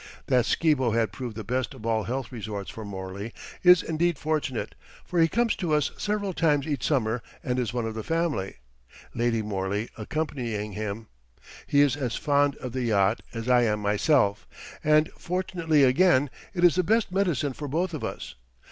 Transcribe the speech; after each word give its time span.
That 0.25 0.47
Skibo 0.47 0.93
has 0.95 1.09
proved 1.11 1.37
the 1.37 1.43
best 1.43 1.75
of 1.75 1.85
all 1.85 2.05
health 2.05 2.31
resorts 2.31 2.71
for 2.71 2.83
Morley 2.83 3.35
is 3.61 3.83
indeed 3.83 4.17
fortunate, 4.17 4.73
for 5.05 5.21
he 5.21 5.27
comes 5.27 5.55
to 5.57 5.75
us 5.75 5.91
several 5.95 6.33
times 6.33 6.65
each 6.65 6.83
summer 6.83 7.21
and 7.43 7.59
is 7.59 7.71
one 7.71 7.85
of 7.85 7.93
the 7.93 8.01
family, 8.01 8.55
Lady 9.13 9.43
Morley 9.43 9.89
accompanying 9.99 10.71
him. 10.71 11.05
He 11.67 11.81
is 11.81 11.95
as 11.95 12.15
fond 12.15 12.55
of 12.55 12.71
the 12.71 12.81
yacht 12.81 13.21
as 13.35 13.47
I 13.47 13.61
am 13.61 13.79
myself, 13.81 14.47
and, 14.83 15.07
fortunately 15.19 15.83
again, 15.83 16.31
it 16.55 16.63
is 16.63 16.73
the 16.73 16.81
best 16.83 17.11
medicine 17.11 17.53
for 17.53 17.67
both 17.67 17.93
of 17.93 18.03
us. 18.03 18.33